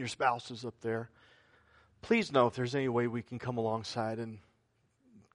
[0.00, 1.10] your spouses up there,
[2.02, 4.38] please know if there's any way we can come alongside and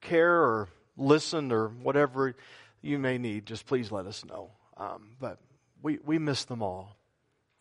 [0.00, 2.34] care or listen or whatever
[2.82, 4.50] you may need, just please let us know.
[4.76, 5.38] Um, but
[5.82, 6.96] we, we miss them all.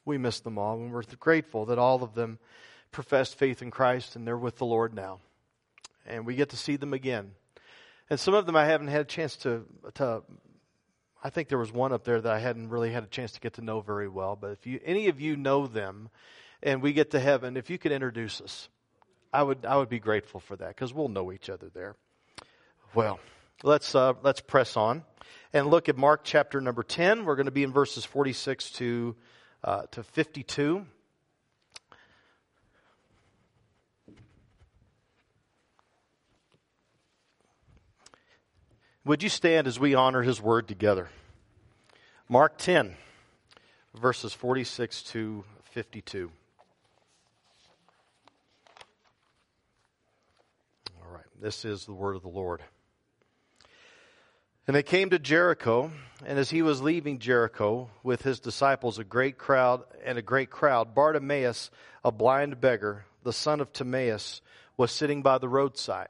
[0.04, 2.38] We miss them all, and we're grateful that all of them
[2.92, 5.20] professed faith in Christ and they're with the Lord now.
[6.06, 7.32] And we get to see them again.
[8.10, 9.66] And some of them I haven't had a chance to,
[9.96, 10.22] to
[11.24, 13.40] I think there was one up there that I hadn't really had a chance to
[13.40, 14.38] get to know very well.
[14.40, 16.10] But if you, any of you know them
[16.66, 18.68] and we get to heaven, if you could introduce us,
[19.32, 21.96] I would, I would be grateful for that because we'll know each other there.
[22.94, 23.20] Well,
[23.64, 25.04] let's, uh, let's press on
[25.54, 27.24] and look at Mark chapter number 10.
[27.24, 29.16] We're going to be in verses 46 to,
[29.64, 30.86] uh, to 52.
[39.06, 41.10] Would you stand as we honor his word together?
[42.28, 42.96] Mark 10,
[43.94, 46.32] verses 46 to 52.
[51.04, 52.64] All right, this is the word of the Lord.
[54.66, 55.92] And they came to Jericho,
[56.26, 60.50] and as he was leaving Jericho with his disciples, a great crowd and a great
[60.50, 61.70] crowd, Bartimaeus,
[62.04, 64.42] a blind beggar, the son of Timaeus,
[64.76, 66.08] was sitting by the roadside.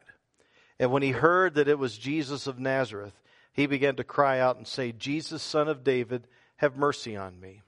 [0.79, 3.19] And when he heard that it was Jesus of Nazareth,
[3.51, 7.61] he began to cry out and say, Jesus, son of David, have mercy on me.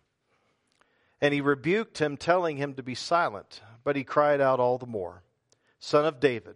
[1.20, 3.60] And he rebuked him, telling him to be silent.
[3.84, 5.22] But he cried out all the more,
[5.80, 6.56] Son of David,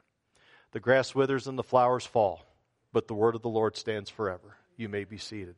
[0.71, 2.45] The grass withers and the flowers fall,
[2.93, 4.55] but the word of the Lord stands forever.
[4.77, 5.55] You may be seated.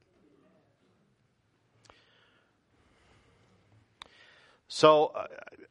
[4.68, 5.14] So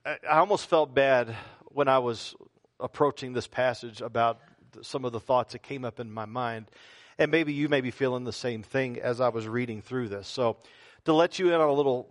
[0.06, 2.36] I almost felt bad when I was
[2.78, 4.40] approaching this passage about
[4.80, 6.70] some of the thoughts that came up in my mind.
[7.18, 10.28] And maybe you may be feeling the same thing as I was reading through this.
[10.28, 10.56] So,
[11.04, 12.08] to let you in on a little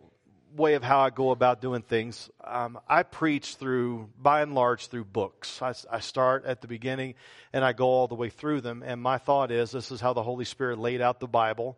[0.56, 4.88] way of how I go about doing things, um, I preach through, by and large,
[4.88, 5.62] through books.
[5.62, 7.16] I, I start at the beginning
[7.54, 8.84] and I go all the way through them.
[8.86, 11.78] And my thought is this is how the Holy Spirit laid out the Bible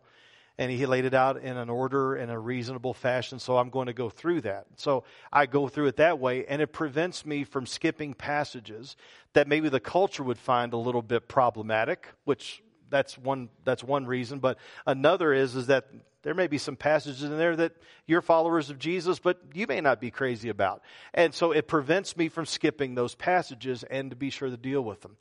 [0.58, 3.86] and he laid it out in an order in a reasonable fashion so i'm going
[3.86, 7.44] to go through that so i go through it that way and it prevents me
[7.44, 8.96] from skipping passages
[9.32, 12.62] that maybe the culture would find a little bit problematic which
[12.94, 15.86] that's one that's one reason but another is is that
[16.22, 17.72] there may be some passages in there that
[18.06, 20.82] you're followers of jesus but you may not be crazy about
[21.12, 24.82] and so it prevents me from skipping those passages and to be sure to deal
[24.82, 25.16] with them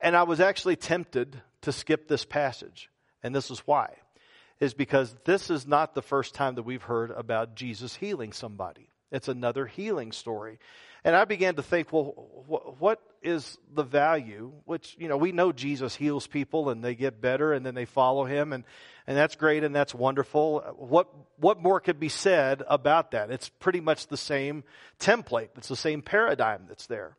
[0.00, 2.88] and i was actually tempted to skip this passage
[3.22, 3.90] and this is why
[4.60, 8.88] is because this is not the first time that we've heard about Jesus healing somebody.
[9.12, 10.58] It's another healing story.
[11.06, 12.14] And I began to think, well,
[12.48, 14.52] wh- what is the value?
[14.64, 17.84] Which, you know, we know Jesus heals people and they get better and then they
[17.84, 18.64] follow him and,
[19.06, 20.62] and that's great and that's wonderful.
[20.76, 21.06] What,
[21.38, 23.30] what more could be said about that?
[23.30, 24.64] It's pretty much the same
[24.98, 25.50] template.
[25.56, 27.16] It's the same paradigm that's there.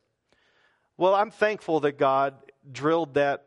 [0.98, 2.34] Well, I'm thankful that God
[2.70, 3.46] drilled that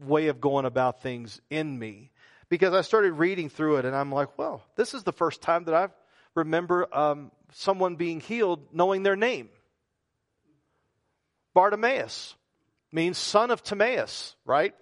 [0.00, 2.10] way of going about things in me
[2.48, 5.64] because I started reading through it and I'm like, well, this is the first time
[5.64, 5.88] that I
[6.34, 9.50] remember um, someone being healed knowing their name.
[11.58, 12.36] Bartimaeus
[12.92, 14.76] means son of Timaeus, right?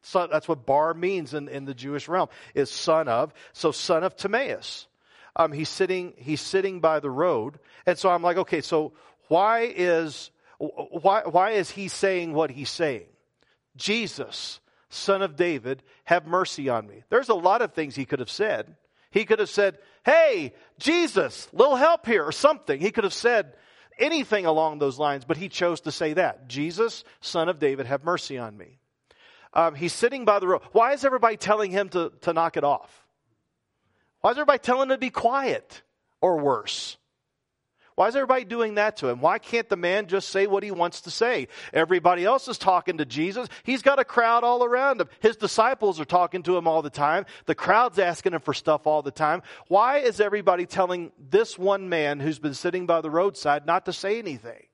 [0.00, 3.34] So that's what bar means in, in the Jewish realm, is son of.
[3.52, 4.86] So son of Timaeus.
[5.36, 7.58] Um, he's sitting, he's sitting by the road.
[7.84, 8.94] And so I'm like, okay, so
[9.28, 13.04] why is, why, why is he saying what he's saying?
[13.76, 17.02] Jesus, son of David, have mercy on me.
[17.10, 18.74] There's a lot of things he could have said.
[19.10, 19.76] He could have said,
[20.06, 22.80] Hey, Jesus, little help here, or something.
[22.80, 23.56] He could have said
[23.98, 26.48] anything along those lines, but he chose to say that.
[26.48, 28.78] Jesus, son of David, have mercy on me.
[29.52, 30.62] Um, he's sitting by the road.
[30.72, 33.06] Why is everybody telling him to, to knock it off?
[34.20, 35.82] Why is everybody telling him to be quiet
[36.20, 36.96] or worse?
[37.96, 39.20] Why is everybody doing that to him?
[39.20, 41.46] Why can't the man just say what he wants to say?
[41.72, 43.48] Everybody else is talking to Jesus.
[43.62, 45.08] He's got a crowd all around him.
[45.20, 47.24] His disciples are talking to him all the time.
[47.46, 49.42] The crowd's asking him for stuff all the time.
[49.68, 53.92] Why is everybody telling this one man who's been sitting by the roadside not to
[53.92, 54.66] say anything?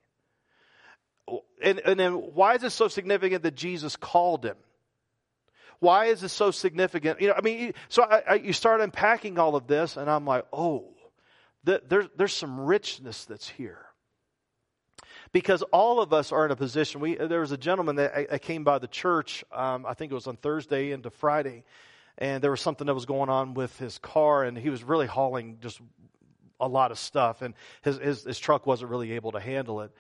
[1.62, 4.56] And, and then why is it so significant that Jesus called him?
[5.78, 7.20] Why is it so significant?
[7.20, 10.26] You know, I mean, so I, I, you start unpacking all of this, and I'm
[10.26, 10.88] like, oh,
[11.64, 13.86] there's, there's some richness that's here.
[15.32, 17.00] Because all of us are in a position.
[17.00, 20.26] We, there was a gentleman that came by the church, um, I think it was
[20.26, 21.64] on Thursday into Friday,
[22.18, 25.06] and there was something that was going on with his car, and he was really
[25.06, 25.80] hauling just
[26.58, 29.92] a lot of stuff, and his, his, his truck wasn't really able to handle it.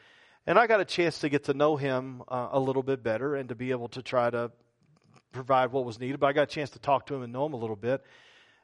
[0.46, 3.36] And I got a chance to get to know him uh, a little bit better
[3.36, 4.50] and to be able to try to
[5.32, 6.18] provide what was needed.
[6.18, 8.02] But I got a chance to talk to him and know him a little bit.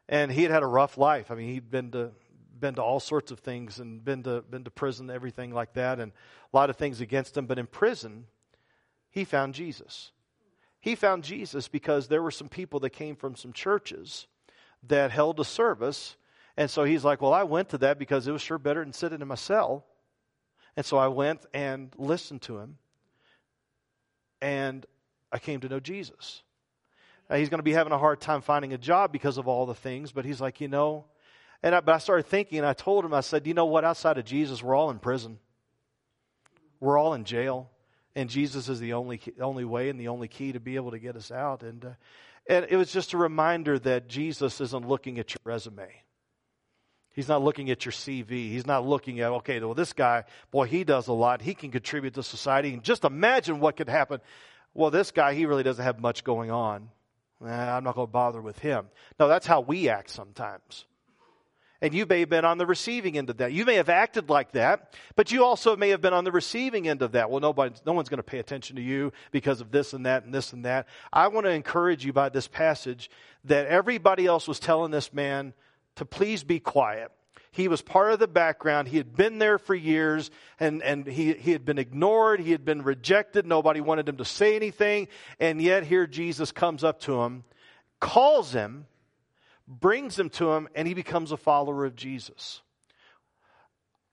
[0.08, 1.30] And he had had a rough life.
[1.30, 2.12] I mean, he'd been to
[2.58, 6.00] been to all sorts of things and been to been to prison, everything like that,
[6.00, 6.12] and
[6.52, 7.46] a lot of things against him.
[7.46, 8.26] But in prison,
[9.10, 10.12] he found Jesus.
[10.80, 14.26] He found Jesus because there were some people that came from some churches
[14.84, 16.16] that held a service,
[16.56, 18.92] and so he's like, "Well, I went to that because it was sure better than
[18.92, 19.84] sitting in my cell."
[20.76, 22.78] And so I went and listened to him,
[24.40, 24.84] and
[25.32, 26.42] I came to know Jesus.
[27.28, 29.66] Now, he's going to be having a hard time finding a job because of all
[29.66, 31.06] the things, but he's like, you know,
[31.62, 33.84] and I, but I started thinking, and I told him, I said, you know what?
[33.84, 35.38] Outside of Jesus, we're all in prison.
[36.80, 37.70] We're all in jail,
[38.14, 40.98] and Jesus is the only only way and the only key to be able to
[40.98, 41.62] get us out.
[41.62, 41.90] And uh,
[42.48, 45.88] and it was just a reminder that Jesus isn't looking at your resume.
[47.16, 48.50] He's not looking at your CV.
[48.50, 51.40] He's not looking at, okay, well, this guy, boy, he does a lot.
[51.40, 52.74] He can contribute to society.
[52.74, 54.20] And just imagine what could happen.
[54.74, 56.90] Well, this guy, he really doesn't have much going on.
[57.42, 58.88] Eh, I'm not going to bother with him.
[59.18, 60.84] No, that's how we act sometimes.
[61.86, 63.52] And you may have been on the receiving end of that.
[63.52, 66.88] You may have acted like that, but you also may have been on the receiving
[66.88, 67.30] end of that.
[67.30, 70.24] Well, nobody, no one's going to pay attention to you because of this and that
[70.24, 70.88] and this and that.
[71.12, 73.08] I want to encourage you by this passage
[73.44, 75.54] that everybody else was telling this man
[75.94, 77.12] to please be quiet.
[77.52, 78.88] He was part of the background.
[78.88, 82.40] He had been there for years and, and he, he had been ignored.
[82.40, 83.46] He had been rejected.
[83.46, 85.06] Nobody wanted him to say anything.
[85.38, 87.44] And yet here Jesus comes up to him,
[88.00, 88.86] calls him,
[89.68, 92.62] brings him to him, and he becomes a follower of Jesus.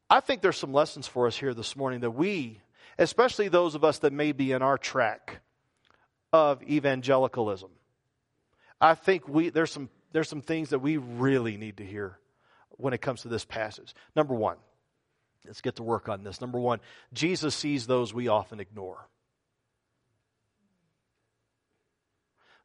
[0.10, 2.60] I think there's some lessons for us here this morning that we,
[2.98, 5.42] especially those of us that may be in our track
[6.32, 7.70] of evangelicalism,
[8.82, 12.20] I think we, there's, some, there's some things that we really need to hear
[12.72, 13.94] when it comes to this passage.
[14.16, 14.58] Number one,
[15.46, 16.42] let's get to work on this.
[16.42, 16.80] Number one,
[17.14, 19.08] Jesus sees those we often ignore.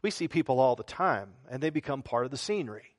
[0.02, 2.94] We see people all the time, and they become part of the scenery.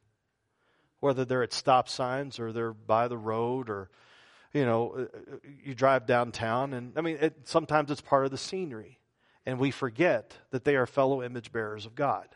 [1.00, 3.90] Whether they're at stop signs or they're by the road or,
[4.54, 8.32] you know, uh, uh, you drive downtown, and I mean, it, sometimes it's part of
[8.32, 9.00] the scenery.
[9.46, 12.28] And we forget that they are fellow image bearers of God.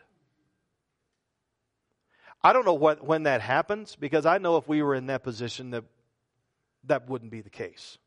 [2.42, 5.22] I don't know what, when that happens because I know if we were in that
[5.22, 5.84] position that
[6.84, 7.98] that wouldn't be the case.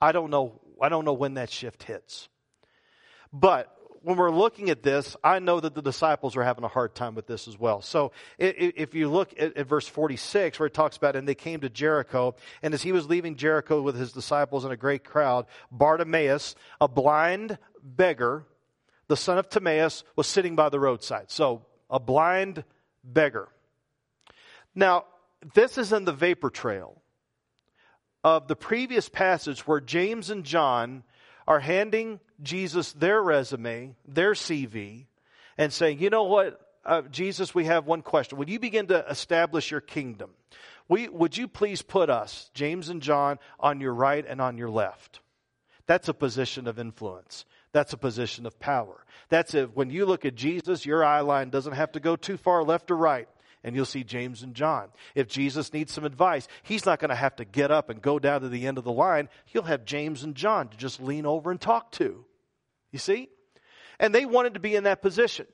[0.00, 2.28] I don't know I don't know when that shift hits.
[3.32, 3.75] But
[4.06, 7.16] when we're looking at this, I know that the disciples are having a hard time
[7.16, 7.82] with this as well.
[7.82, 11.68] So if you look at, verse 46, where it talks about, and they came to
[11.68, 16.54] Jericho, and as he was leaving Jericho with his disciples and a great crowd, Bartimaeus,
[16.80, 18.44] a blind beggar,
[19.08, 21.32] the son of Timaeus, was sitting by the roadside.
[21.32, 22.62] So a blind
[23.02, 23.48] beggar.
[24.72, 25.06] Now,
[25.52, 27.02] this is in the vapor trail
[28.22, 31.02] of the previous passage where James and John
[31.46, 35.06] are handing Jesus their resume, their CV,
[35.56, 38.38] and saying, you know what, uh, Jesus, we have one question.
[38.38, 40.30] Would you begin to establish your kingdom?
[40.88, 44.70] We, would you please put us, James and John, on your right and on your
[44.70, 45.20] left?
[45.86, 47.44] That's a position of influence.
[47.72, 49.04] That's a position of power.
[49.28, 49.76] That's it.
[49.76, 52.90] When you look at Jesus, your eye line doesn't have to go too far left
[52.90, 53.28] or right
[53.66, 54.88] and you'll see James and John.
[55.16, 58.20] If Jesus needs some advice, he's not going to have to get up and go
[58.20, 59.28] down to the end of the line.
[59.44, 62.24] He'll have James and John to just lean over and talk to.
[62.92, 63.28] You see?
[63.98, 65.46] And they wanted to be in that position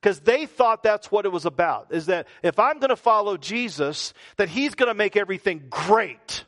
[0.00, 3.36] because they thought that's what it was about is that if I'm going to follow
[3.36, 6.44] Jesus, that he's going to make everything great.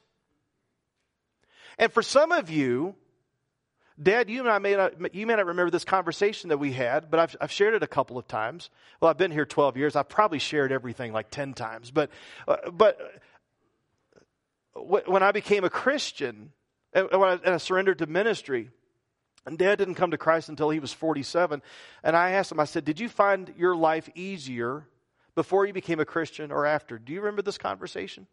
[1.78, 2.96] And for some of you,
[4.02, 7.10] Dad, you and I may not, you may not remember this conversation that we had,
[7.10, 8.70] but I've, I've shared it a couple of times.
[9.00, 9.94] Well, I've been here 12 years.
[9.94, 11.92] I've probably shared everything like 10 times.
[11.92, 12.10] But,
[12.48, 13.00] uh, but
[14.74, 16.50] uh, when I became a Christian
[16.92, 18.70] and, when I, and I surrendered to ministry,
[19.46, 21.62] and Dad didn't come to Christ until he was 47.
[22.02, 24.88] And I asked him, I said, Did you find your life easier
[25.36, 26.98] before you became a Christian or after?
[26.98, 28.26] Do you remember this conversation?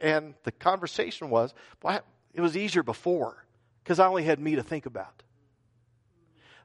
[0.00, 2.00] And the conversation was, well,
[2.32, 3.44] it was easier before
[3.88, 5.22] because I only had me to think about.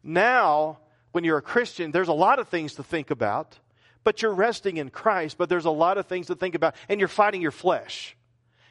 [0.03, 0.79] Now,
[1.13, 3.57] when you're a Christian, there's a lot of things to think about,
[4.03, 6.99] but you're resting in Christ, but there's a lot of things to think about, and
[6.99, 8.17] you're fighting your flesh.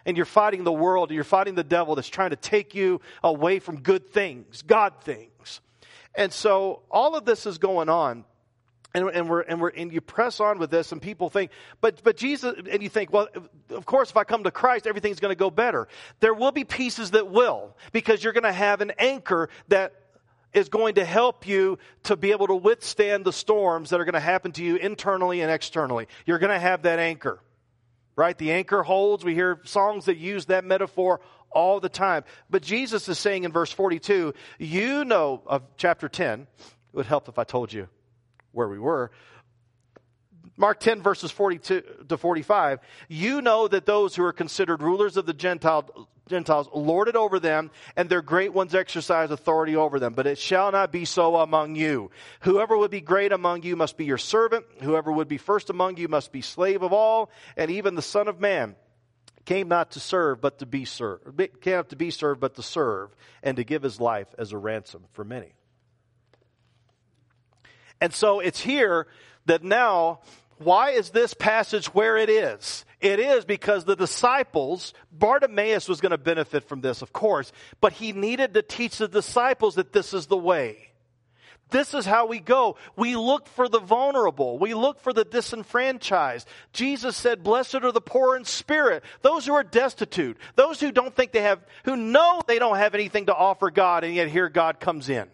[0.04, 3.00] And you're fighting the world, and you're fighting the devil that's trying to take you
[3.25, 5.62] away from good things, God things.
[6.14, 8.26] And so all of this is going on.
[8.95, 12.03] And, and we're and we're and you press on with this, and people think, but
[12.03, 13.29] but Jesus, and you think, well,
[13.71, 15.89] of course, if I come to Christ, everything's going to go better.
[16.21, 19.95] There will be pieces that will, because you're going to have an anchor that
[20.53, 24.13] is going to help you to be able to withstand the storms that are going
[24.13, 26.07] to happen to you internally and externally.
[26.27, 27.41] You're going to have that anchor,
[28.17, 28.37] right?
[28.37, 29.25] The anchor holds.
[29.25, 31.21] We hear songs that use that metaphor
[31.51, 32.25] all the time.
[32.51, 36.47] But Jesus is saying in verse 42, you know of chapter 10, it
[36.93, 37.89] would help if I told you
[38.52, 39.11] where we were.
[40.56, 42.80] Mark 10, verses 42 to 45.
[43.09, 47.40] You know that those who are considered rulers of the Gentile, Gentiles lord it over
[47.40, 50.12] them, and their great ones exercise authority over them.
[50.12, 52.11] But it shall not be so among you.
[52.40, 54.66] Whoever would be great among you must be your servant.
[54.82, 57.30] Whoever would be first among you must be slave of all.
[57.56, 58.76] And even the Son of Man
[59.47, 61.38] came not to serve, but to be served.
[61.61, 64.59] Came not to be served, but to serve, and to give his life as a
[64.59, 65.54] ransom for many.
[68.02, 69.06] And so it's here
[69.47, 70.23] that now,
[70.59, 72.85] why is this passage where it is?
[73.00, 77.92] It is because the disciples, Bartimaeus was going to benefit from this, of course, but
[77.92, 80.88] he needed to teach the disciples that this is the way.
[81.71, 82.75] This is how we go.
[82.97, 84.59] We look for the vulnerable.
[84.59, 86.49] We look for the disenfranchised.
[86.73, 91.14] Jesus said, blessed are the poor in spirit, those who are destitute, those who don't
[91.14, 94.49] think they have, who know they don't have anything to offer God, and yet here
[94.49, 95.28] God comes in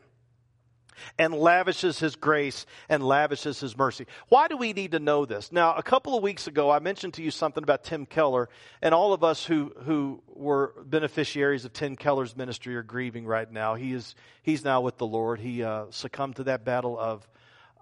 [1.19, 4.07] and lavishes his grace and lavishes his mercy.
[4.29, 5.53] Why do we need to know this?
[5.53, 8.49] Now, a couple of weeks ago, I mentioned to you something about Tim Keller,
[8.83, 13.51] and all of us who, who were beneficiaries of Tim Keller's ministry are grieving right
[13.51, 13.75] now.
[13.75, 15.41] He is, he's now with the Lord.
[15.41, 17.29] He uh, succumbed to that battle of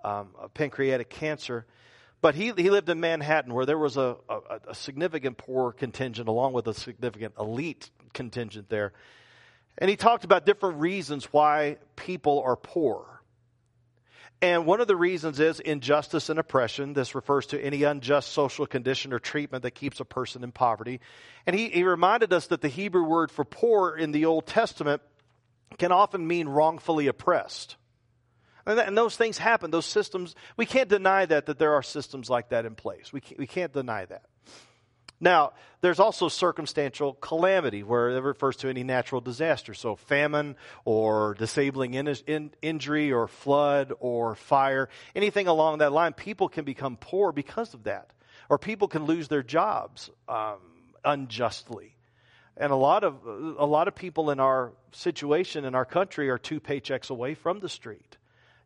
[0.04, 1.66] um, pancreatic cancer.
[2.20, 6.28] But he, he lived in Manhattan where there was a, a, a significant poor contingent
[6.28, 8.92] along with a significant elite contingent there.
[9.78, 13.04] And he talked about different reasons why people are poor.
[14.42, 16.92] And one of the reasons is injustice and oppression.
[16.92, 21.00] This refers to any unjust social condition or treatment that keeps a person in poverty.
[21.46, 25.00] And he, he reminded us that the Hebrew word for poor in the Old Testament
[25.78, 27.76] can often mean wrongfully oppressed.
[28.66, 29.70] And, that, and those things happen.
[29.70, 33.12] Those systems, we can't deny that, that there are systems like that in place.
[33.12, 34.24] We can't, we can't deny that.
[35.20, 39.72] Now, there's also circumstantial calamity, where it refers to any natural disaster.
[39.72, 46.12] So, famine or disabling in, in, injury or flood or fire, anything along that line,
[46.12, 48.10] people can become poor because of that.
[48.48, 50.58] Or people can lose their jobs um,
[51.04, 51.96] unjustly.
[52.56, 56.38] And a lot, of, a lot of people in our situation in our country are
[56.38, 58.16] two paychecks away from the street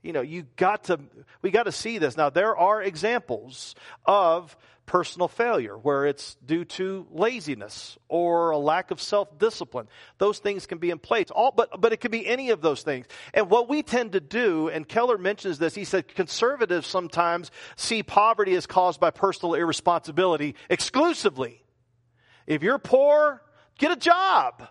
[0.03, 0.99] you know you got to
[1.43, 3.75] we got to see this now there are examples
[4.07, 4.57] of
[4.91, 9.87] personal failure, where it's due to laziness or a lack of self discipline.
[10.19, 11.31] Those things can be in place.
[11.31, 13.07] All, but, but it could be any of those things.
[13.33, 18.03] And what we tend to do, and Keller mentions this, he said conservatives sometimes see
[18.03, 21.63] poverty as caused by personal irresponsibility exclusively.
[22.49, 23.43] If you're poor,
[23.79, 24.67] get a job.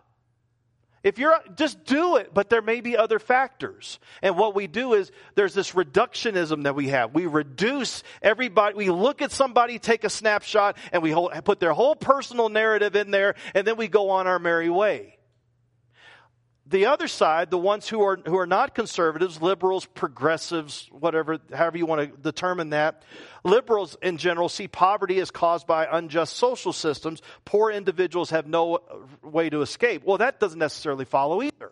[1.03, 3.99] If you're, just do it, but there may be other factors.
[4.21, 7.13] And what we do is there's this reductionism that we have.
[7.13, 11.73] We reduce everybody, we look at somebody, take a snapshot, and we hold, put their
[11.73, 15.18] whole personal narrative in there, and then we go on our merry way
[16.69, 21.77] the other side, the ones who are, who are not conservatives, liberals, progressives, whatever, however
[21.77, 23.03] you want to determine that,
[23.43, 27.21] liberals in general see poverty as caused by unjust social systems.
[27.43, 28.79] Poor individuals have no
[29.23, 30.03] way to escape.
[30.05, 31.71] Well, that doesn't necessarily follow either.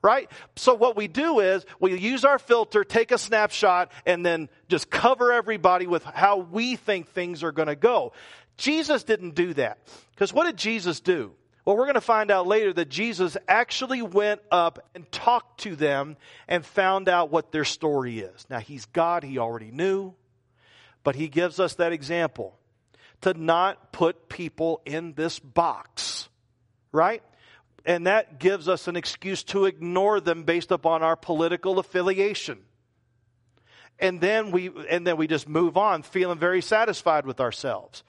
[0.00, 0.30] Right?
[0.54, 4.90] So what we do is we use our filter, take a snapshot, and then just
[4.90, 8.12] cover everybody with how we think things are going to go.
[8.56, 9.78] Jesus didn't do that.
[10.12, 11.32] Because what did Jesus do?
[11.68, 15.76] Well, we're going to find out later that Jesus actually went up and talked to
[15.76, 16.16] them
[16.48, 18.46] and found out what their story is.
[18.48, 20.14] Now, he's God, he already knew,
[21.04, 22.58] but he gives us that example
[23.20, 26.30] to not put people in this box,
[26.90, 27.22] right?
[27.84, 32.60] And that gives us an excuse to ignore them based upon our political affiliation.
[33.98, 38.04] And then we, and then we just move on feeling very satisfied with ourselves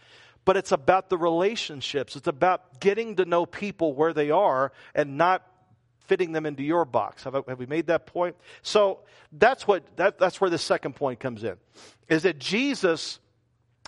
[0.49, 2.15] but it's about the relationships.
[2.15, 5.45] It's about getting to know people where they are and not
[6.07, 7.25] fitting them into your box.
[7.25, 8.35] Have, have we made that point?
[8.63, 9.01] So
[9.31, 11.57] that's what that, that's where the second point comes in.
[12.07, 13.19] Is that Jesus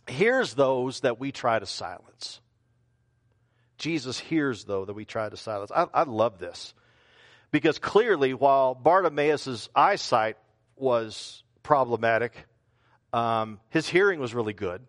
[0.08, 2.42] hears those that we try to silence.
[3.80, 5.72] Jesus hears though that we try to silence.
[5.76, 6.76] I, I love this.
[7.50, 10.38] Because clearly, while Bartimaeus' eyesight
[10.76, 12.34] was problematic,
[13.14, 14.84] um, his hearing was really good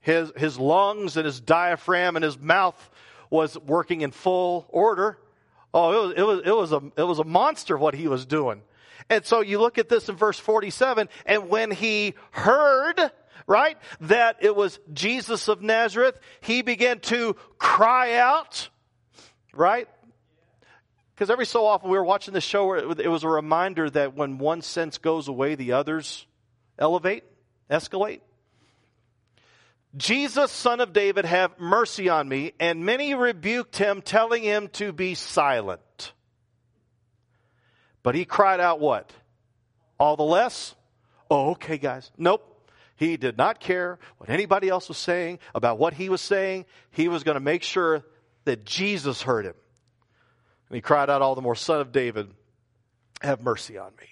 [0.00, 2.90] his, his lungs and his diaphragm and his mouth
[3.28, 5.18] was working in full order.
[5.72, 8.26] Oh, it was, it was, it was, a, it was a monster what he was
[8.26, 8.62] doing.
[9.08, 12.98] And so you look at this in verse 47, and when he heard,
[13.46, 18.68] right, that it was Jesus of Nazareth, he began to cry out,
[19.52, 19.88] right?
[21.14, 24.14] Because every so often we were watching the show where it was a reminder that
[24.14, 26.26] when one sense goes away, the others
[26.78, 27.24] elevate,
[27.70, 28.20] escalate.
[29.96, 32.52] Jesus, son of David, have mercy on me.
[32.60, 36.12] And many rebuked him, telling him to be silent.
[38.02, 39.12] But he cried out, What?
[39.98, 40.74] All the less?
[41.30, 42.10] Oh, okay, guys.
[42.16, 42.46] Nope.
[42.96, 46.66] He did not care what anybody else was saying about what he was saying.
[46.90, 48.04] He was going to make sure
[48.44, 49.54] that Jesus heard him.
[50.68, 52.28] And he cried out all the more, Son of David,
[53.22, 54.06] have mercy on me.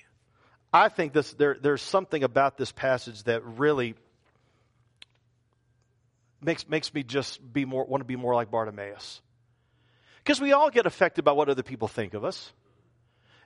[0.73, 3.95] I think this, there, there's something about this passage that really
[6.41, 9.21] makes, makes me just be more, want to be more like Bartimaeus.
[10.23, 12.53] Because we all get affected by what other people think of us.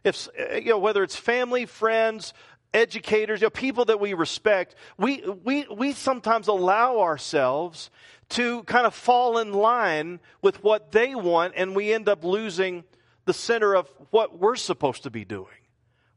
[0.04, 2.34] If, you know, whether it's family, friends,
[2.74, 7.90] educators, you know, people that we respect, we, we, we sometimes allow ourselves
[8.30, 12.82] to kind of fall in line with what they want, and we end up losing
[13.26, 15.46] the center of what we're supposed to be doing.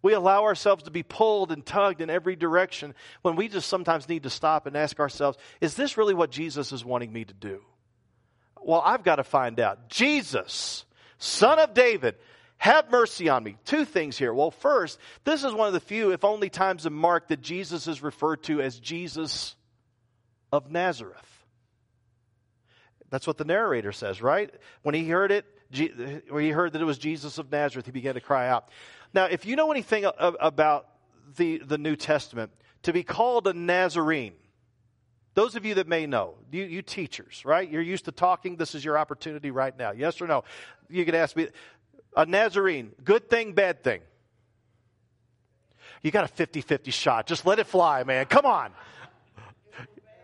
[0.05, 2.93] We allow ourselves to be pulled and tugged in every direction
[3.23, 6.71] when we just sometimes need to stop and ask ourselves, is this really what Jesus
[6.71, 7.63] is wanting me to do?
[8.61, 9.89] Well, I've got to find out.
[9.89, 10.85] Jesus,
[11.17, 12.17] son of David,
[12.57, 13.57] have mercy on me.
[13.65, 14.31] Two things here.
[14.31, 17.87] Well, first, this is one of the few, if only times in Mark, that Jesus
[17.87, 19.55] is referred to as Jesus
[20.51, 21.17] of Nazareth.
[23.09, 24.53] That's what the narrator says, right?
[24.83, 25.47] When he heard it,
[26.29, 28.69] when he heard that it was Jesus of Nazareth, he began to cry out.
[29.15, 30.87] Now, if you know anything about
[31.37, 32.51] the, the New Testament,
[32.83, 34.33] to be called a Nazarene,
[35.35, 37.67] those of you that may know, you, you teachers, right?
[37.67, 38.57] You're used to talking.
[38.57, 39.91] This is your opportunity right now.
[39.91, 40.43] Yes or no?
[40.89, 41.47] You could ask me,
[42.17, 44.01] a Nazarene, good thing, bad thing?
[46.03, 47.25] You got a 50 50 shot.
[47.25, 48.25] Just let it fly, man.
[48.25, 48.71] Come on.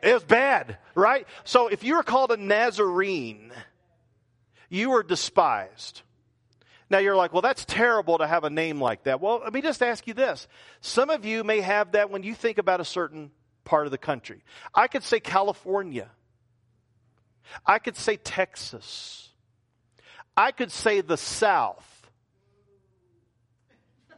[0.03, 1.25] It was bad, right?
[1.45, 3.53] So if you were called a Nazarene,
[4.69, 6.01] you were despised.
[6.91, 9.21] Now you're like, well, that's terrible to have a name like that.
[9.21, 10.50] Well, let me just ask you this.
[10.81, 13.31] Some of you may have that when you think about a certain
[13.63, 14.44] part of the country.
[14.75, 16.09] I could say California.
[17.65, 19.29] I could say Texas.
[20.35, 22.09] I could say the South.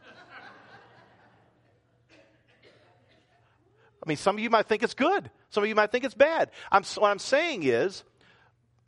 [4.02, 5.30] I mean, some of you might think it's good.
[5.50, 6.50] Some of you might think it's bad.
[6.72, 8.02] I'm, what I'm saying is,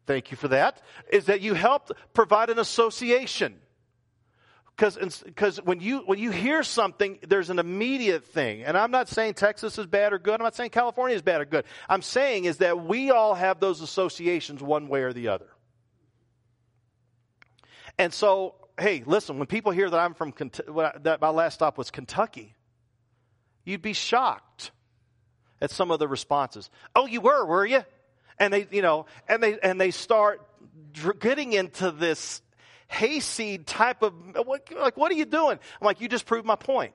[0.07, 3.61] thank you for that, is that you helped provide an association
[4.77, 8.63] because when you when you hear something there's an immediate thing.
[8.63, 10.35] And i'm not saying texas is bad or good.
[10.35, 11.65] I'm not saying california is bad or good.
[11.89, 15.49] I'm saying is that we all have those associations one way or the other.
[17.99, 20.35] And so hey listen when people hear that i'm from
[21.03, 22.55] that my last stop was kentucky
[23.65, 24.71] you'd be shocked
[25.61, 26.71] at some of the responses.
[26.95, 27.85] Oh you were were you?
[28.39, 30.41] And they you know and they and they start
[31.21, 32.43] getting into this
[32.89, 34.15] hayseed type of,
[34.47, 35.59] like, what are you doing?
[35.81, 36.95] I'm like, you just proved my point.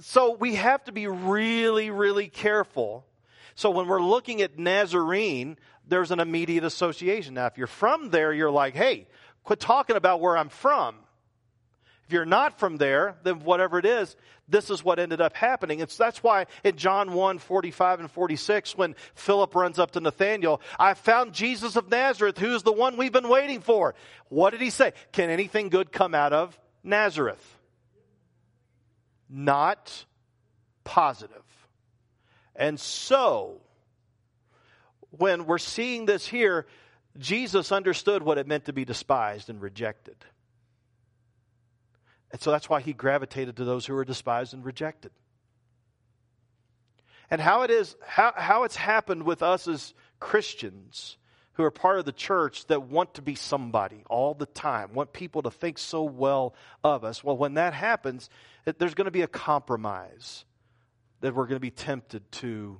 [0.00, 3.06] So we have to be really, really careful.
[3.54, 5.56] So when we're looking at Nazarene,
[5.88, 7.34] there's an immediate association.
[7.34, 9.08] Now, if you're from there, you're like, hey,
[9.44, 10.96] quit talking about where I'm from.
[12.06, 14.14] If you're not from there, then whatever it is,
[14.48, 15.80] this is what ended up happening.
[15.80, 20.60] It's that's why in John 1, 45 and 46, when Philip runs up to Nathanael,
[20.78, 23.96] I found Jesus of Nazareth, who's the one we've been waiting for.
[24.28, 24.92] What did he say?
[25.10, 27.44] Can anything good come out of Nazareth?
[29.28, 30.04] Not
[30.84, 31.42] positive.
[32.54, 33.60] And so,
[35.10, 36.66] when we're seeing this here,
[37.18, 40.16] Jesus understood what it meant to be despised and rejected.
[42.36, 45.10] And so that's why he gravitated to those who were despised and rejected.
[47.30, 51.16] And how it is, how, how it's happened with us as Christians
[51.54, 55.14] who are part of the church that want to be somebody all the time, want
[55.14, 57.24] people to think so well of us.
[57.24, 58.28] Well, when that happens,
[58.66, 60.44] there's going to be a compromise
[61.22, 62.78] that we're going to be tempted to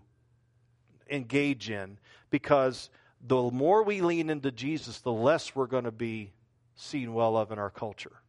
[1.08, 2.90] engage in because
[3.26, 6.34] the more we lean into Jesus, the less we're going to be
[6.74, 8.20] seen well of in our culture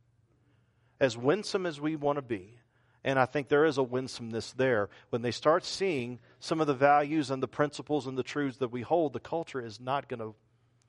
[0.99, 2.59] as winsome as we want to be,
[3.03, 6.73] and I think there is a winsomeness there, when they start seeing some of the
[6.73, 10.19] values and the principles and the truths that we hold, the culture is not going
[10.19, 10.35] to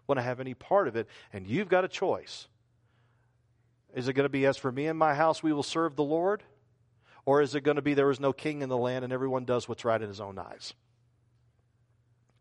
[0.09, 1.07] want to have any part of it.
[1.33, 2.49] And you've got a choice.
[3.94, 6.03] Is it going to be, as for me and my house, we will serve the
[6.03, 6.42] Lord?
[7.25, 9.44] Or is it going to be, there is no king in the land and everyone
[9.44, 10.75] does what's right in his own eyes?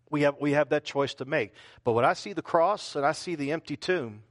[0.10, 1.54] We have, we have that choice to make.
[1.84, 4.24] But when I see the cross and I see the empty tomb,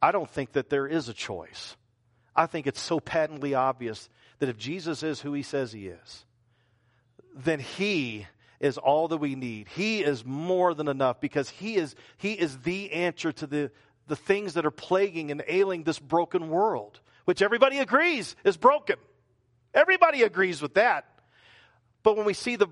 [0.00, 1.76] I don't think that there is a choice.
[2.34, 6.24] I think it's so patently obvious that if Jesus is who he says he is,
[7.34, 8.26] then he
[8.60, 9.68] is all that we need.
[9.68, 13.70] He is more than enough because he is, he is the answer to the,
[14.06, 18.96] the things that are plaguing and ailing this broken world, which everybody agrees is broken.
[19.74, 21.06] Everybody agrees with that.
[22.02, 22.68] But when we see the,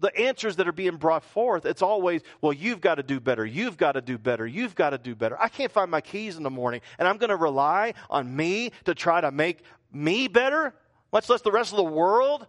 [0.00, 3.44] the answers that are being brought forth, it's always, well, you've got to do better.
[3.44, 4.46] You've got to do better.
[4.46, 5.40] You've got to do better.
[5.40, 8.72] I can't find my keys in the morning, and I'm going to rely on me
[8.84, 9.60] to try to make
[9.92, 10.74] me better,
[11.12, 12.46] much less the rest of the world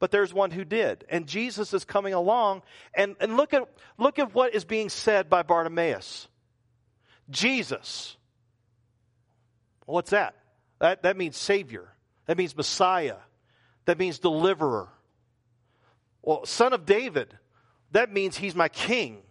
[0.00, 1.04] but there's one who did.
[1.08, 2.62] And Jesus is coming along,
[2.94, 6.26] and, and look, at, look at what is being said by Bartimaeus.
[7.28, 8.16] Jesus.
[9.84, 10.34] what's that?
[10.80, 11.02] that?
[11.02, 11.86] That means Savior.
[12.26, 13.16] That means Messiah.
[13.84, 14.88] That means deliverer.
[16.22, 17.36] Well, son of David.
[17.92, 19.22] That means he's my king.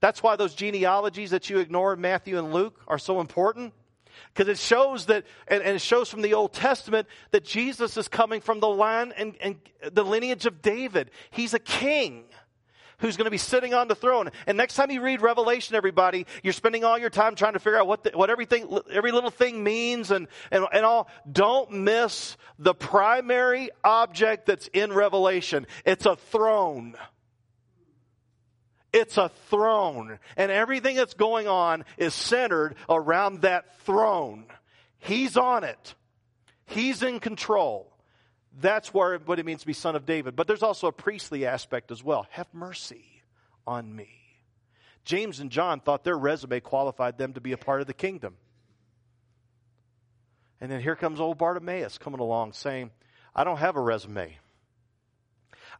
[0.00, 3.72] That's why those genealogies that you ignore in Matthew and Luke are so important.
[4.34, 8.08] Because it shows that, and, and, it shows from the Old Testament that Jesus is
[8.08, 9.56] coming from the line and, and
[9.92, 11.10] the lineage of David.
[11.30, 12.24] He's a king
[13.02, 14.30] who's going to be sitting on the throne.
[14.46, 17.78] And next time you read Revelation, everybody, you're spending all your time trying to figure
[17.78, 21.08] out what, the, what everything, every little thing means and, and, and all.
[21.30, 25.66] Don't miss the primary object that's in Revelation.
[25.84, 26.94] It's a throne.
[28.92, 30.18] It's a throne.
[30.36, 34.46] And everything that's going on is centered around that throne.
[34.98, 35.94] He's on it.
[36.66, 37.91] He's in control.
[38.60, 40.36] That's what it means to be son of David.
[40.36, 42.26] But there's also a priestly aspect as well.
[42.30, 43.04] Have mercy
[43.66, 44.10] on me.
[45.04, 48.36] James and John thought their resume qualified them to be a part of the kingdom.
[50.60, 52.90] And then here comes old Bartimaeus coming along saying,
[53.34, 54.38] I don't have a resume.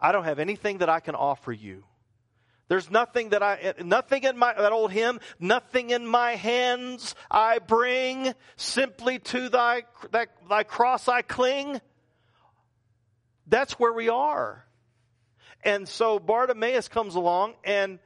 [0.00, 1.85] I don't have anything that I can offer you.
[2.68, 7.58] There's nothing that I, nothing in my, that old hymn, nothing in my hands I
[7.58, 11.80] bring, simply to thy, that, thy cross I cling.
[13.46, 14.64] That's where we are.
[15.64, 17.98] And so Bartimaeus comes along and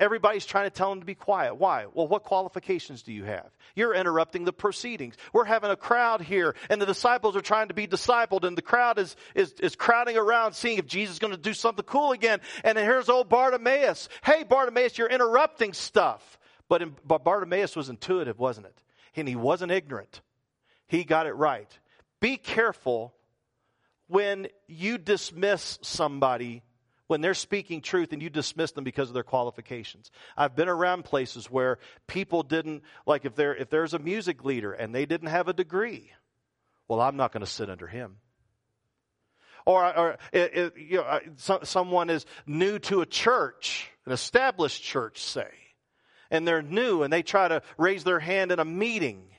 [0.00, 1.56] Everybody's trying to tell him to be quiet.
[1.56, 1.86] Why?
[1.92, 3.50] Well, what qualifications do you have?
[3.74, 5.16] You're interrupting the proceedings.
[5.32, 8.62] We're having a crowd here, and the disciples are trying to be discipled, and the
[8.62, 12.12] crowd is, is, is crowding around seeing if Jesus is going to do something cool
[12.12, 12.40] again.
[12.62, 14.08] And here's old Bartimaeus.
[14.22, 16.38] Hey, Bartimaeus, you're interrupting stuff.
[16.68, 18.80] But, in, but Bartimaeus was intuitive, wasn't it?
[19.16, 20.20] And he wasn't ignorant.
[20.86, 21.76] He got it right.
[22.20, 23.14] Be careful
[24.08, 26.62] when you dismiss somebody
[27.08, 30.10] when they're speaking truth and you dismiss them because of their qualifications.
[30.36, 34.72] I've been around places where people didn't, like if, there, if there's a music leader
[34.72, 36.12] and they didn't have a degree,
[36.86, 38.16] well, I'm not going to sit under him.
[39.64, 44.82] Or, or it, it, you know, so, someone is new to a church, an established
[44.82, 45.50] church, say,
[46.30, 49.30] and they're new and they try to raise their hand in a meeting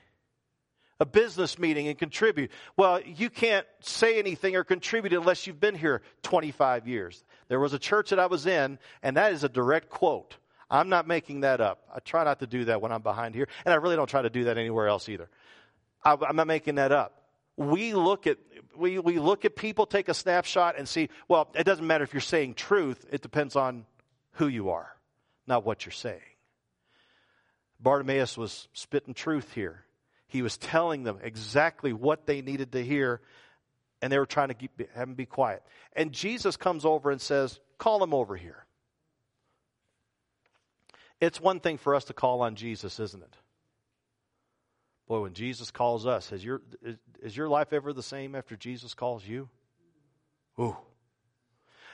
[0.99, 2.51] a business meeting and contribute.
[2.75, 7.23] Well, you can't say anything or contribute unless you've been here 25 years.
[7.47, 10.37] There was a church that I was in, and that is a direct quote.
[10.69, 11.81] I'm not making that up.
[11.93, 14.21] I try not to do that when I'm behind here, and I really don't try
[14.21, 15.29] to do that anywhere else either.
[16.03, 17.15] I, I'm not making that up.
[17.57, 18.37] We look at
[18.77, 21.09] we, we look at people, take a snapshot, and see.
[21.27, 23.05] Well, it doesn't matter if you're saying truth.
[23.11, 23.85] It depends on
[24.33, 24.95] who you are,
[25.47, 26.21] not what you're saying.
[27.81, 29.83] Bartimaeus was spitting truth here.
[30.29, 33.19] He was telling them exactly what they needed to hear,
[34.01, 35.63] and they were trying to keep, have him be quiet.
[35.93, 38.65] And Jesus comes over and says, Call him over here.
[41.19, 43.35] It's one thing for us to call on Jesus, isn't it?
[45.07, 48.55] Boy, when Jesus calls us, is your, is, is your life ever the same after
[48.55, 49.49] Jesus calls you?
[50.59, 50.77] Ooh.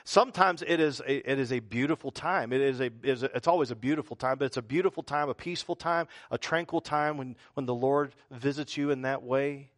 [0.08, 2.52] Sometimes it is a, it is a beautiful time.
[2.52, 5.28] It is a, is a, it's always a beautiful time, but it's a beautiful time,
[5.28, 9.72] a peaceful time, a tranquil time when, when the Lord visits you in that way.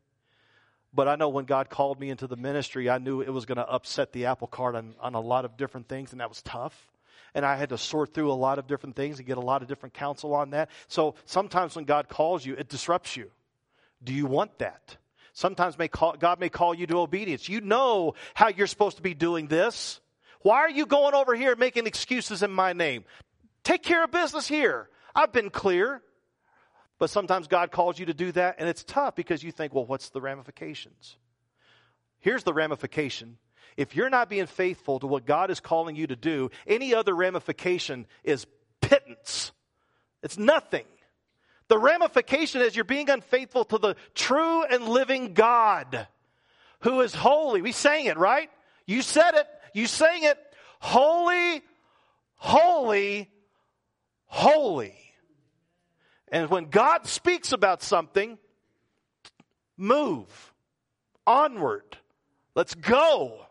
[0.93, 3.57] But I know when God called me into the ministry, I knew it was going
[3.57, 6.43] to upset the apple cart on, on a lot of different things, and that was
[6.43, 6.79] tough.
[7.35, 9.63] And I had to sort through a lot of different things and get a lot
[9.63, 10.69] of different counsel on that.
[10.89, 13.31] So sometimes when God calls you, it disrupts you.
[14.05, 14.99] Do you want that?
[15.33, 17.49] Sometimes may call, God may call you to obedience.
[17.49, 20.01] You know how you're supposed to be doing this.
[20.43, 23.05] Why are you going over here making excuses in my name?
[23.65, 24.89] Take care of business here.
[25.15, 26.03] I've been clear.
[26.99, 29.87] But sometimes God calls you to do that, and it's tough because you think, well,
[29.87, 31.17] what's the ramifications?
[32.19, 33.39] Here's the ramification.
[33.77, 37.15] If you're not being faithful to what God is calling you to do, any other
[37.15, 38.47] ramification is
[38.81, 39.53] pittance.
[40.25, 40.87] It's nothing.
[41.69, 46.09] The ramification is you're being unfaithful to the true and living God
[46.81, 47.63] who is holy.
[47.63, 48.51] We sang it, right?
[48.87, 49.47] You said it.
[49.73, 50.39] You sang it.
[50.81, 51.63] Holy,
[52.37, 53.31] holy,
[54.27, 54.95] holy.
[56.31, 58.39] And when God speaks about something,
[59.79, 60.53] Move.
[61.27, 61.97] Onward.
[62.55, 63.47] Let's go.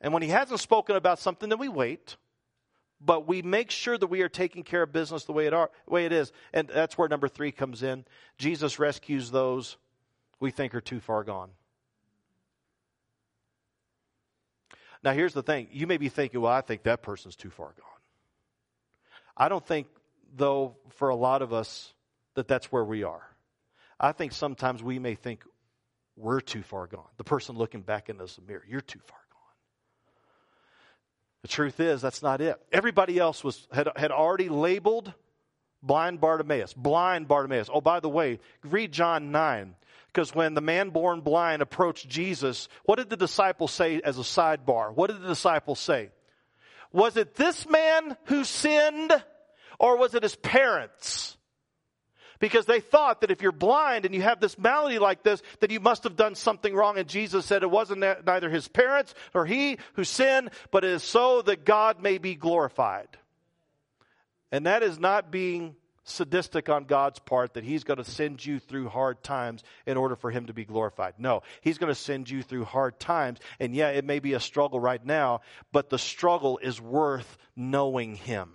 [0.00, 2.16] And when he hasn't spoken about something, then we wait.
[3.00, 5.70] But we make sure that we are taking care of business the way it, are,
[5.86, 6.32] way it is.
[6.52, 8.04] And that's where number three comes in.
[8.38, 9.76] Jesus rescues those
[10.40, 11.50] we think are too far gone.
[15.02, 15.68] Now, here's the thing.
[15.70, 17.86] You may be thinking, well, I think that person's too far gone.
[19.36, 19.86] I don't think,
[20.36, 21.92] though, for a lot of us,
[22.34, 23.22] that that's where we are.
[24.00, 25.44] I think sometimes we may think
[26.16, 27.06] we're too far gone.
[27.16, 29.38] The person looking back into the mirror, you're too far gone.
[31.42, 32.60] The truth is, that's not it.
[32.72, 35.12] Everybody else was, had, had already labeled
[35.82, 36.74] blind Bartimaeus.
[36.74, 37.70] Blind Bartimaeus.
[37.72, 39.74] Oh, by the way, read John 9.
[40.06, 44.22] Because when the man born blind approached Jesus, what did the disciples say as a
[44.22, 44.94] sidebar?
[44.94, 46.10] What did the disciples say?
[46.92, 49.12] Was it this man who sinned
[49.78, 51.36] or was it his parents?
[52.40, 55.70] Because they thought that if you're blind and you have this malady like this, that
[55.70, 56.96] you must have done something wrong.
[56.96, 61.02] And Jesus said it wasn't neither his parents or he who sinned, but it is
[61.02, 63.08] so that God may be glorified.
[64.50, 68.58] And that is not being sadistic on God's part that He's going to send you
[68.58, 71.14] through hard times in order for Him to be glorified.
[71.18, 73.38] No, He's going to send you through hard times.
[73.60, 78.14] And yeah, it may be a struggle right now, but the struggle is worth knowing
[78.14, 78.52] Him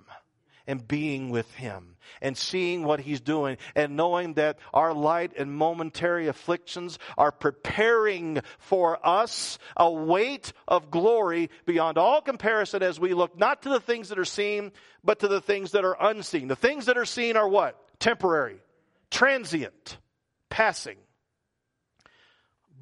[0.68, 5.52] and being with Him and seeing what He's doing and knowing that our light and
[5.52, 13.14] momentary afflictions are preparing for us a weight of glory beyond all comparison as we
[13.14, 14.72] look not to the things that are seen,
[15.04, 16.48] but to the things that are unseen.
[16.48, 17.80] The things that are seen are what?
[18.00, 18.62] Temporary,
[19.12, 19.98] transient,
[20.50, 20.98] passing.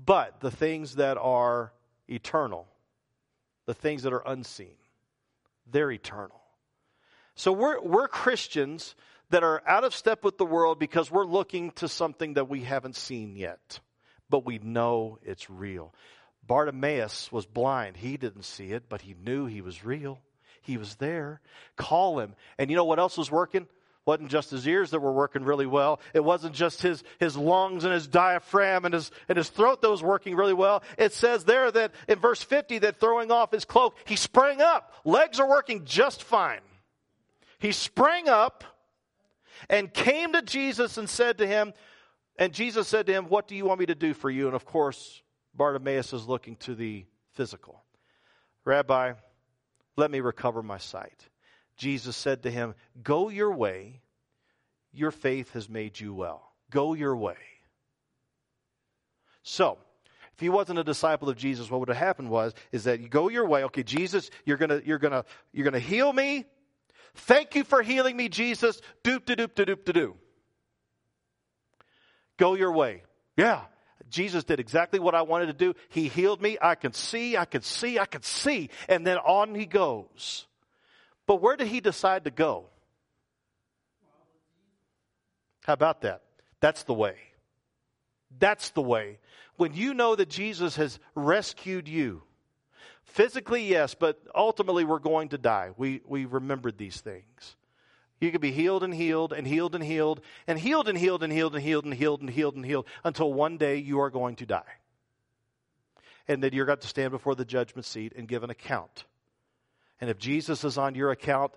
[0.03, 1.71] But the things that are
[2.07, 2.67] eternal,
[3.65, 4.75] the things that are unseen,
[5.71, 6.40] they're eternal.
[7.35, 8.95] So we're, we're Christians
[9.29, 12.61] that are out of step with the world because we're looking to something that we
[12.61, 13.79] haven't seen yet,
[14.29, 15.93] but we know it's real.
[16.45, 17.97] Bartimaeus was blind.
[17.97, 20.19] He didn't see it, but he knew he was real.
[20.61, 21.39] He was there.
[21.77, 22.35] Call him.
[22.57, 23.67] And you know what else was working?
[24.05, 25.99] wasn't just his ears that were working really well.
[26.13, 29.89] It wasn't just his, his lungs and his diaphragm and his, and his throat that
[29.89, 30.83] was working really well.
[30.97, 34.93] It says there that in verse 50 that throwing off his cloak, he sprang up.
[35.05, 36.61] Legs are working just fine.
[37.61, 38.63] He sprang up
[39.69, 41.73] and came to Jesus and said to him,
[42.39, 44.47] and Jesus said to him, What do you want me to do for you?
[44.47, 45.21] And of course,
[45.53, 47.83] Bartimaeus is looking to the physical.
[48.65, 49.13] Rabbi,
[49.95, 51.29] let me recover my sight.
[51.77, 54.01] Jesus said to him, Go your way.
[54.91, 56.51] Your faith has made you well.
[56.71, 57.37] Go your way.
[59.43, 59.77] So,
[60.33, 63.07] if he wasn't a disciple of Jesus, what would have happened was is that you
[63.07, 63.63] go your way.
[63.65, 66.45] Okay, Jesus, you're gonna you're gonna you're gonna heal me.
[67.15, 68.81] Thank you for healing me, Jesus.
[69.03, 70.15] Doop de doop de doop de doo.
[72.37, 73.03] Go your way.
[73.37, 73.61] Yeah.
[74.09, 75.73] Jesus did exactly what I wanted to do.
[75.89, 76.57] He healed me.
[76.61, 78.69] I can see, I can see, I can see.
[78.89, 80.45] And then on he goes.
[81.25, 82.65] But where did he decide to go?
[85.63, 86.23] How about that?
[86.59, 87.15] That's the way.
[88.37, 89.19] That's the way.
[89.55, 92.23] When you know that Jesus has rescued you,
[93.03, 95.71] Physically, yes, but ultimately we're going to die.
[95.75, 97.55] We, we remembered these things.
[98.21, 100.07] You could be healed and healed and healed and healed
[100.47, 103.33] and healed and healed and healed and healed and healed and healed and healed until
[103.33, 104.61] one day you are going to die.
[106.27, 109.05] And then you're going to stand before the judgment seat and give an account.
[109.99, 111.51] And if Jesus is on your account,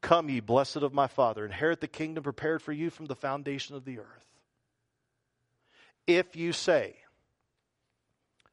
[0.00, 3.76] come ye blessed of my Father, inherit the kingdom prepared for you from the foundation
[3.76, 4.26] of the earth.
[6.06, 6.96] If you say,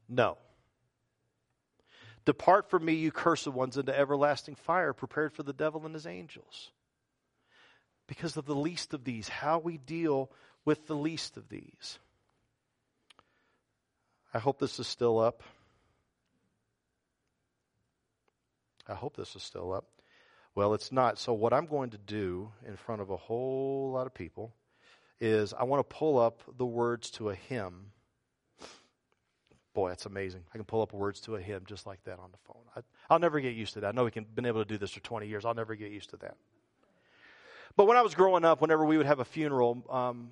[0.08, 0.38] no,
[2.26, 6.08] Depart from me, you cursed ones, into everlasting fire prepared for the devil and his
[6.08, 6.72] angels.
[8.08, 10.30] Because of the least of these, how we deal
[10.66, 12.00] with the least of these.
[14.34, 15.44] I hope this is still up.
[18.88, 19.86] I hope this is still up.
[20.56, 21.18] Well, it's not.
[21.18, 24.54] So, what I'm going to do in front of a whole lot of people
[25.20, 27.92] is I want to pull up the words to a hymn
[29.74, 30.44] Boy, that's amazing.
[30.54, 32.62] I can pull up words to a hymn just like that on the phone.
[32.76, 33.88] I, will never get used to that.
[33.88, 35.46] I know we've been able to do this for 20 years.
[35.46, 36.36] I'll never get used to that.
[37.76, 40.32] But when I was growing up, whenever we would have a funeral, um,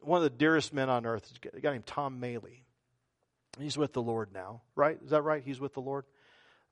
[0.00, 2.62] one of the dearest men on earth a guy named Tom Maley.
[3.58, 4.98] He's with the Lord now, right?
[5.04, 5.42] Is that right?
[5.44, 6.04] He's with the Lord?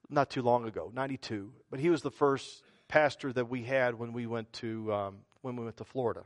[0.09, 1.52] Not too long ago, 92.
[1.70, 5.57] But he was the first pastor that we had when we went to, um, when
[5.57, 6.24] we went to Florida.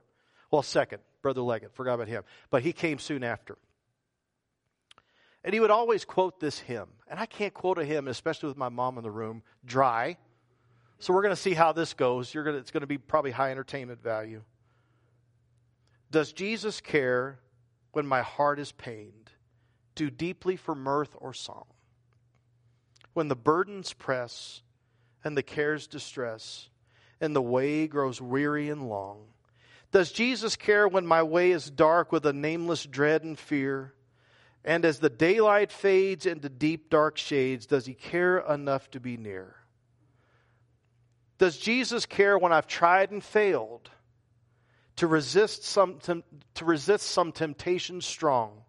[0.50, 2.22] Well, second, Brother Leggett, forgot about him.
[2.50, 3.58] But he came soon after.
[5.46, 6.88] And he would always quote this hymn.
[7.08, 10.18] And I can't quote a hymn, especially with my mom in the room, dry.
[10.98, 12.32] So we're going to see how this goes.
[12.32, 14.42] To, it's going to be probably high entertainment value.
[16.10, 17.38] Does Jesus care
[17.96, 19.30] when my heart is pained,
[19.94, 21.64] too deeply for mirth or song.
[23.14, 24.60] When the burdens press
[25.24, 26.68] and the cares distress,
[27.22, 29.22] and the way grows weary and long.
[29.92, 33.94] Does Jesus care when my way is dark with a nameless dread and fear?
[34.66, 39.16] And as the daylight fades into deep dark shades, does he care enough to be
[39.16, 39.54] near?
[41.38, 43.88] Does Jesus care when I've tried and failed
[44.96, 46.00] to resist some,
[46.54, 48.62] to resist some temptation strong?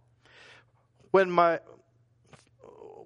[1.09, 1.61] When my,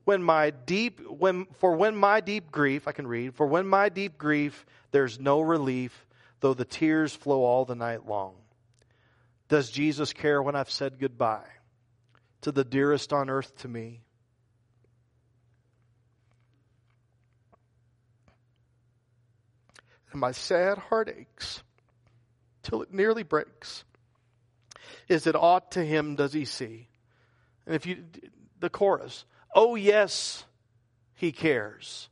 [0.03, 3.87] when my deep, when, for when my deep grief, I can read, for when my
[3.87, 6.07] deep grief, there's no relief,
[6.41, 8.33] though the tears flow all the night long.
[9.47, 11.47] Does Jesus care when I've said goodbye?
[12.41, 14.01] To the dearest on earth to me.
[20.11, 21.63] And my sad heart aches
[22.63, 23.83] till it nearly breaks.
[25.07, 26.87] Is it aught to him does he see?
[27.65, 28.03] And if you,
[28.59, 29.25] the chorus,
[29.55, 30.45] oh yes,
[31.13, 32.09] he cares.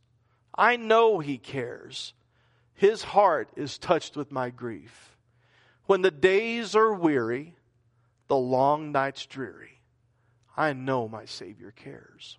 [0.56, 2.14] I know he cares.
[2.74, 5.18] His heart is touched with my grief.
[5.86, 7.56] When the days are weary,
[8.28, 9.79] the long nights dreary,
[10.60, 12.38] I know my Savior cares.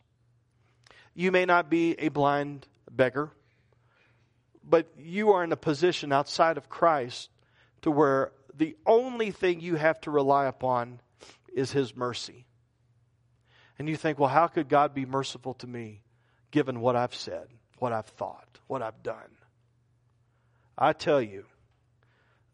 [1.14, 3.30] You may not be a blind beggar,
[4.62, 7.30] but you are in a position outside of Christ
[7.80, 11.00] to where the only thing you have to rely upon
[11.54, 12.44] is His mercy.
[13.78, 16.02] And you think, well, how could God be merciful to me
[16.50, 19.38] given what I've said, what I've thought, what I've done?
[20.76, 21.46] I tell you,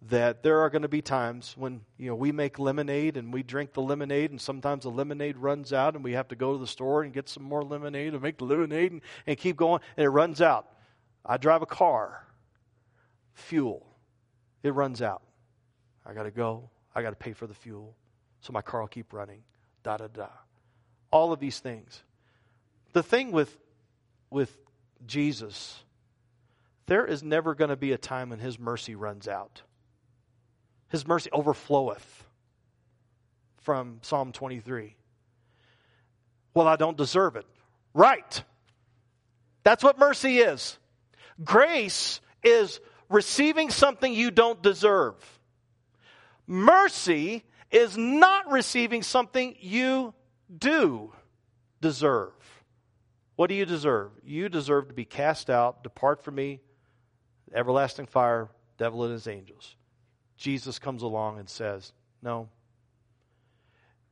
[0.08, 3.42] that there are going to be times when you know we make lemonade and we
[3.42, 6.58] drink the lemonade and sometimes the lemonade runs out and we have to go to
[6.58, 9.80] the store and get some more lemonade and make the lemonade and, and keep going
[9.96, 10.68] and it runs out.
[11.24, 12.24] I drive a car.
[13.34, 13.86] Fuel.
[14.62, 15.22] It runs out.
[16.04, 16.70] I got to go.
[16.94, 17.96] I got to pay for the fuel
[18.40, 19.42] so my car will keep running.
[19.82, 20.28] Da da da.
[21.10, 22.02] All of these things.
[22.92, 23.56] The thing with
[24.30, 24.56] with
[25.04, 25.84] jesus
[26.86, 29.62] there is never going to be a time when his mercy runs out
[30.88, 32.04] his mercy overfloweth
[33.62, 34.96] from Psalm 23.
[36.54, 37.46] Well, I don't deserve it.
[37.92, 38.42] Right.
[39.64, 40.78] That's what mercy is.
[41.42, 45.14] Grace is receiving something you don't deserve.
[46.46, 50.14] Mercy is not receiving something you
[50.56, 51.12] do
[51.80, 52.32] deserve.
[53.34, 54.12] What do you deserve?
[54.24, 56.60] You deserve to be cast out, depart from me,
[57.52, 59.76] everlasting fire, devil and his angels.
[60.36, 62.48] Jesus comes along and says, No,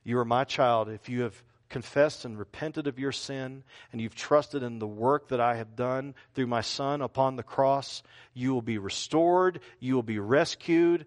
[0.02, 4.14] you are my child if you have confessed and repented of your sin and you've
[4.14, 8.54] trusted in the work that I have done through my Son upon the cross, you
[8.54, 11.06] will be restored, you will be rescued,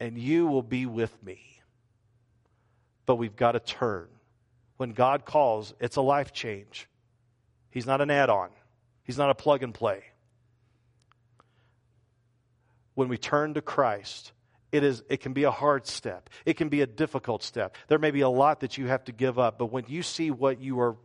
[0.00, 1.40] and you will be with me.
[3.06, 4.08] But we've got to turn.
[4.78, 6.88] When God calls, it's a life change.
[7.70, 8.50] He's not an add on,
[9.04, 10.02] He's not a plug and play
[12.94, 14.32] when we turn to Christ,
[14.70, 16.30] it is it can be a hard step.
[16.46, 17.76] It can be a difficult step.
[17.88, 20.30] There may be a lot that you have to give up, but when you see
[20.30, 20.96] what you are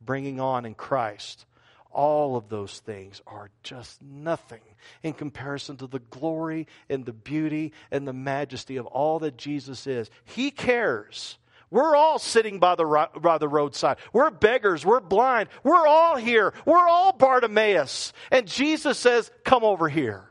[0.00, 1.44] bringing on in Christ,
[1.90, 4.60] all of those things are just nothing
[5.02, 9.86] in comparison to the glory and the beauty and the majesty of all that Jesus
[9.86, 10.10] is.
[10.24, 11.38] He cares.
[11.70, 13.96] We're all sitting by the, by the roadside.
[14.12, 14.86] We're beggars.
[14.86, 15.48] We're blind.
[15.64, 16.54] We're all here.
[16.64, 18.12] We're all Bartimaeus.
[18.30, 20.28] And Jesus says, Come over here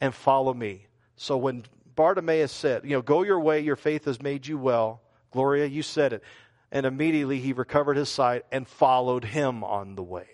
[0.00, 0.86] and follow me.
[1.16, 5.02] So when Bartimaeus said, You know, go your way, your faith has made you well.
[5.30, 6.22] Gloria, you said it.
[6.70, 10.28] And immediately he recovered his sight and followed him on the way.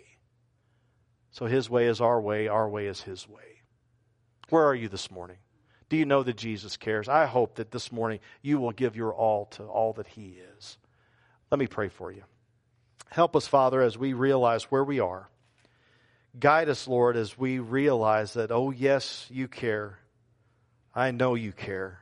[1.30, 3.62] So his way is our way, our way is his way.
[4.50, 5.38] Where are you this morning?
[5.88, 7.08] Do you know that Jesus cares?
[7.08, 10.78] I hope that this morning you will give your all to all that he is.
[11.50, 12.22] Let me pray for you.
[13.10, 15.28] Help us, Father, as we realize where we are.
[16.38, 19.98] Guide us, Lord, as we realize that, oh, yes, you care.
[20.94, 22.00] I know you care.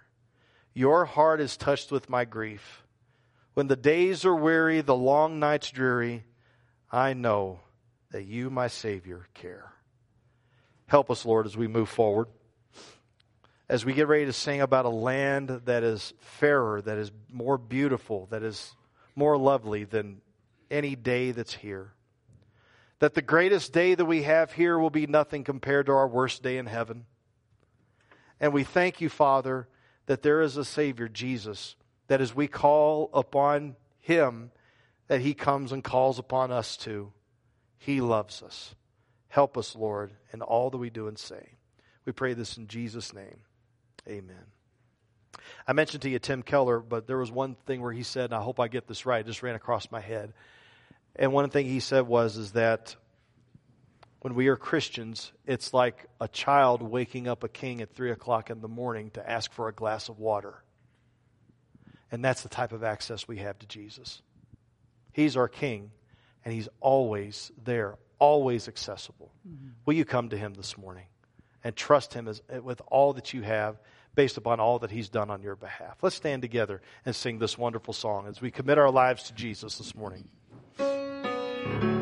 [0.72, 2.84] Your heart is touched with my grief.
[3.54, 6.24] When the days are weary, the long nights dreary,
[6.92, 7.60] I know
[8.12, 9.72] that you, my Savior, care.
[10.86, 12.28] Help us, Lord, as we move forward.
[13.68, 17.58] As we get ready to sing about a land that is fairer, that is more
[17.58, 18.74] beautiful, that is
[19.16, 20.20] more lovely than
[20.70, 21.92] any day that's here
[23.00, 26.42] that the greatest day that we have here will be nothing compared to our worst
[26.42, 27.06] day in heaven.
[28.38, 29.68] And we thank you, Father,
[30.06, 31.76] that there is a Savior, Jesus,
[32.06, 34.50] that as we call upon Him,
[35.08, 37.12] that He comes and calls upon us too.
[37.78, 38.74] He loves us.
[39.28, 41.54] Help us, Lord, in all that we do and say.
[42.04, 43.40] We pray this in Jesus' name.
[44.08, 44.46] Amen.
[45.66, 48.34] I mentioned to you Tim Keller, but there was one thing where he said, and
[48.34, 50.32] I hope I get this right, it just ran across my head.
[51.16, 52.96] And one thing he said was is that
[54.20, 58.50] when we are Christians, it's like a child waking up a king at three o'clock
[58.50, 60.62] in the morning to ask for a glass of water.
[62.12, 64.20] And that's the type of access we have to Jesus.
[65.12, 65.90] He's our king,
[66.44, 69.32] and he's always there, always accessible.
[69.48, 69.68] Mm-hmm.
[69.86, 71.06] Will you come to him this morning
[71.64, 73.78] and trust him as, with all that you have?
[74.14, 75.96] based upon all that he's done on your behalf.
[76.02, 79.78] Let's stand together and sing this wonderful song as we commit our lives to Jesus
[79.78, 80.28] this morning.
[81.64, 81.99] Thank you.